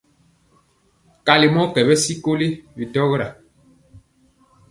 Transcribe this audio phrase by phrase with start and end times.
[1.25, 3.27] Kali mɔ kyɛwɛ sikoli bidɔra.